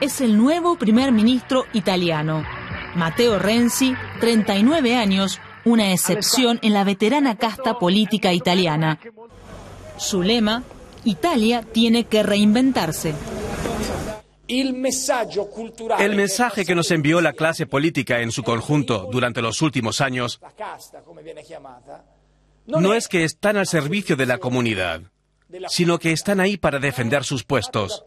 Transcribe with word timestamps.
es 0.00 0.20
el 0.20 0.36
nuevo 0.36 0.76
primer 0.76 1.12
ministro 1.12 1.64
italiano. 1.72 2.44
Matteo 2.94 3.38
Renzi, 3.38 3.94
39 4.20 4.96
años, 4.96 5.40
una 5.64 5.92
excepción 5.92 6.58
en 6.62 6.72
la 6.72 6.84
veterana 6.84 7.36
casta 7.36 7.78
política 7.78 8.32
italiana. 8.32 8.98
Su 9.96 10.22
lema, 10.22 10.64
Italia 11.04 11.62
tiene 11.62 12.04
que 12.04 12.22
reinventarse. 12.22 13.14
El 14.48 14.72
mensaje 16.16 16.64
que 16.64 16.74
nos 16.74 16.90
envió 16.90 17.20
la 17.20 17.34
clase 17.34 17.66
política 17.66 18.20
en 18.20 18.32
su 18.32 18.42
conjunto 18.42 19.08
durante 19.12 19.40
los 19.42 19.62
últimos 19.62 20.00
años 20.00 20.40
no 22.66 22.94
es 22.94 23.06
que 23.06 23.24
están 23.24 23.56
al 23.56 23.66
servicio 23.66 24.16
de 24.16 24.26
la 24.26 24.38
comunidad, 24.38 25.02
sino 25.68 25.98
que 25.98 26.12
están 26.12 26.40
ahí 26.40 26.56
para 26.56 26.78
defender 26.78 27.24
sus 27.24 27.44
puestos. 27.44 28.02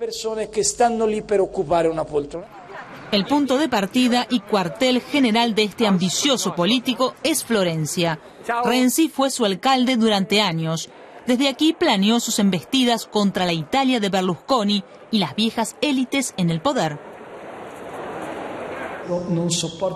El 3.12 3.26
punto 3.26 3.58
de 3.58 3.70
partida 3.70 4.26
y 4.30 4.40
cuartel 4.40 5.02
general 5.02 5.54
de 5.54 5.64
este 5.64 5.86
ambicioso 5.86 6.56
político 6.56 7.14
es 7.24 7.44
Florencia. 7.44 8.20
Renzi 8.64 9.08
fue 9.08 9.30
su 9.30 9.46
alcalde 9.46 9.98
durante 9.98 10.42
años. 10.42 10.90
Desde 11.28 11.48
aquí 11.48 11.74
planeó 11.74 12.20
sus 12.20 12.40
embestidas 12.40 13.06
contra 13.06 13.46
la 13.46 13.54
Italia 13.54 14.00
de 14.00 14.10
Berlusconi 14.10 14.84
y 15.12 15.20
las 15.20 15.36
viejas 15.36 15.76
élites 15.82 16.34
en 16.38 16.50
el 16.50 16.60
poder. 16.62 17.13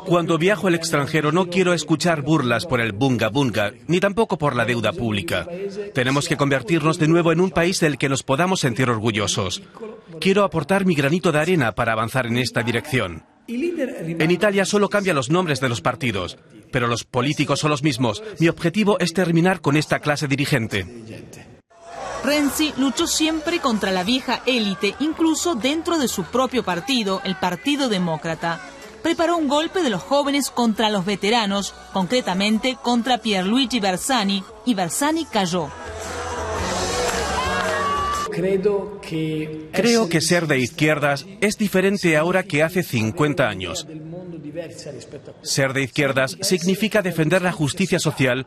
Cuando 0.06 0.38
viajo 0.38 0.68
al 0.68 0.76
extranjero 0.76 1.32
no 1.32 1.50
quiero 1.50 1.74
escuchar 1.74 2.22
burlas 2.22 2.66
por 2.66 2.82
el 2.82 2.92
bunga 2.92 3.30
bunga, 3.30 3.74
ni 3.88 4.00
tampoco 4.00 4.38
por 4.38 4.56
la 4.56 4.66
deuda 4.66 4.94
pública. 4.94 5.48
Tenemos 5.94 6.28
que 6.28 6.38
convertirnos 6.38 7.00
de 7.00 7.08
nuevo 7.08 7.32
en 7.32 7.40
un 7.40 7.52
país 7.52 7.80
del 7.80 7.98
que 7.98 8.10
nos 8.10 8.24
podamos 8.24 8.60
sentir 8.60 8.90
orgullosos. 8.90 9.62
Quiero 10.20 10.44
aportar 10.44 10.86
mi 10.86 10.96
granito 10.96 11.32
de 11.32 11.40
arena 11.40 11.74
para 11.74 11.94
avanzar 11.94 12.28
en 12.28 12.38
esta 12.38 12.64
dirección. 12.64 13.24
En 13.48 14.32
Italia 14.32 14.66
solo 14.66 14.90
cambian 14.90 15.16
los 15.16 15.30
nombres 15.30 15.62
de 15.62 15.70
los 15.70 15.82
partidos, 15.82 16.38
pero 16.72 16.88
los 16.88 17.06
políticos 17.06 17.60
son 17.60 17.72
los 17.72 17.84
mismos. 17.84 18.22
Mi 18.40 18.50
objetivo 18.50 19.00
es 19.00 19.14
terminar 19.14 19.62
con 19.62 19.78
esta 19.78 20.00
clase 20.00 20.28
dirigente. 20.28 20.86
Renzi 22.26 22.74
luchó 22.78 23.08
siempre 23.08 23.60
contra 23.60 23.92
la 23.92 24.04
vieja 24.04 24.42
élite, 24.46 24.96
incluso 25.00 25.56
dentro 25.56 25.98
de 25.98 26.10
su 26.10 26.24
propio 26.26 26.64
partido, 26.64 27.22
el 27.24 27.36
Partido 27.36 27.88
Demócrata 27.88 28.60
preparó 29.08 29.38
un 29.38 29.48
golpe 29.48 29.84
de 29.84 29.90
los 29.90 30.04
jóvenes 30.04 30.50
contra 30.50 30.90
los 30.90 31.06
veteranos, 31.06 31.74
concretamente 31.94 32.78
contra 32.82 33.20
Pierluigi 33.20 33.80
Bersani, 33.80 34.44
y 34.66 34.74
Bersani 34.74 35.24
cayó. 35.24 35.70
Creo 39.72 40.10
que 40.10 40.20
ser 40.20 40.48
de 40.48 40.60
izquierdas 40.60 41.26
es 41.40 41.58
diferente 41.58 42.18
ahora 42.18 42.44
que 42.44 42.64
hace 42.64 42.84
50 42.84 43.48
años. 43.48 43.88
Ser 45.42 45.72
de 45.72 45.84
izquierdas 45.84 46.38
significa 46.42 47.02
defender 47.02 47.42
la 47.42 47.54
justicia 47.54 48.00
social 48.00 48.46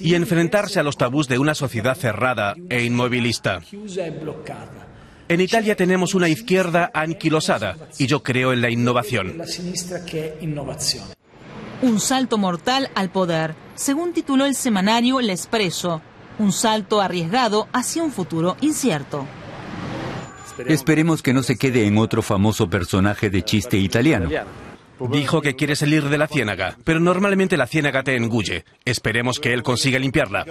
y 0.00 0.14
enfrentarse 0.14 0.80
a 0.80 0.82
los 0.82 0.96
tabús 0.96 1.28
de 1.28 1.38
una 1.38 1.54
sociedad 1.54 1.94
cerrada 1.94 2.54
e 2.70 2.84
inmovilista. 2.84 3.60
En 5.28 5.40
Italia 5.40 5.76
tenemos 5.76 6.14
una 6.14 6.28
izquierda 6.28 6.90
anquilosada 6.94 7.76
y 7.98 8.06
yo 8.06 8.22
creo 8.22 8.52
en 8.52 8.62
la 8.62 8.70
innovación. 8.70 9.36
Un 11.82 12.00
salto 12.00 12.38
mortal 12.38 12.90
al 12.94 13.10
poder, 13.10 13.54
según 13.74 14.12
tituló 14.12 14.46
el 14.46 14.54
semanario 14.54 15.20
El 15.20 15.30
Expreso. 15.30 16.00
Un 16.38 16.52
salto 16.52 17.00
arriesgado 17.00 17.68
hacia 17.72 18.02
un 18.02 18.12
futuro 18.12 18.56
incierto. 18.60 19.26
Esperemos 20.66 21.22
que 21.22 21.34
no 21.34 21.42
se 21.42 21.56
quede 21.56 21.86
en 21.86 21.98
otro 21.98 22.22
famoso 22.22 22.68
personaje 22.70 23.28
de 23.30 23.42
chiste 23.42 23.76
italiano. 23.76 24.28
Dijo 25.10 25.40
que 25.40 25.54
quiere 25.54 25.76
salir 25.76 26.08
de 26.08 26.18
la 26.18 26.26
ciénaga, 26.26 26.76
pero 26.84 26.98
normalmente 26.98 27.56
la 27.56 27.66
ciénaga 27.66 28.02
te 28.02 28.16
engulle. 28.16 28.64
Esperemos 28.84 29.38
que 29.38 29.52
él 29.52 29.62
consiga 29.62 29.98
limpiarla. 29.98 30.44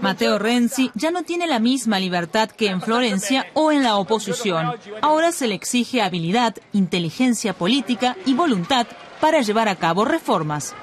Matteo 0.00 0.38
Renzi 0.38 0.90
ya 0.94 1.10
no 1.10 1.22
tiene 1.22 1.46
la 1.46 1.58
misma 1.58 1.98
libertad 1.98 2.50
que 2.50 2.68
en 2.68 2.80
Florencia 2.80 3.46
o 3.54 3.72
en 3.72 3.82
la 3.82 3.96
oposición. 3.96 4.72
Ahora 5.02 5.32
se 5.32 5.46
le 5.46 5.54
exige 5.54 6.02
habilidad, 6.02 6.56
inteligencia 6.72 7.52
política 7.52 8.16
y 8.26 8.34
voluntad 8.34 8.86
para 9.20 9.40
llevar 9.40 9.68
a 9.68 9.76
cabo 9.76 10.04
reformas. 10.04 10.74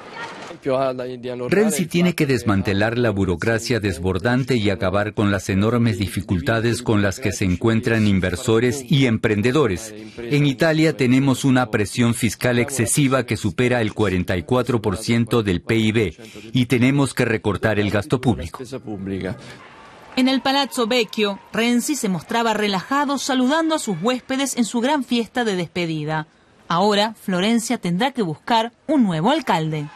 Renzi 1.48 1.86
tiene 1.86 2.14
que 2.14 2.26
desmantelar 2.26 2.98
la 2.98 3.10
burocracia 3.10 3.78
desbordante 3.78 4.56
y 4.56 4.70
acabar 4.70 5.14
con 5.14 5.30
las 5.30 5.48
enormes 5.48 5.98
dificultades 5.98 6.82
con 6.82 7.02
las 7.02 7.20
que 7.20 7.32
se 7.32 7.44
encuentran 7.44 8.06
inversores 8.06 8.84
y 8.88 9.06
emprendedores. 9.06 9.94
En 10.18 10.46
Italia 10.46 10.96
tenemos 10.96 11.44
una 11.44 11.70
presión 11.70 12.14
fiscal 12.14 12.58
excesiva 12.58 13.24
que 13.26 13.36
supera 13.36 13.80
el 13.80 13.94
44% 13.94 15.42
del 15.42 15.60
PIB 15.62 16.14
y 16.52 16.66
tenemos 16.66 17.14
que 17.14 17.24
recortar 17.24 17.78
el 17.78 17.90
gasto 17.90 18.20
público. 18.20 18.62
En 20.16 20.28
el 20.28 20.40
Palazzo 20.40 20.86
Vecchio, 20.86 21.38
Renzi 21.52 21.94
se 21.94 22.08
mostraba 22.08 22.54
relajado 22.54 23.18
saludando 23.18 23.74
a 23.74 23.78
sus 23.78 23.96
huéspedes 24.00 24.56
en 24.56 24.64
su 24.64 24.80
gran 24.80 25.04
fiesta 25.04 25.44
de 25.44 25.56
despedida. 25.56 26.26
Ahora, 26.68 27.14
Florencia 27.14 27.78
tendrá 27.78 28.12
que 28.12 28.22
buscar 28.22 28.72
un 28.86 29.04
nuevo 29.04 29.30
alcalde. 29.30 29.86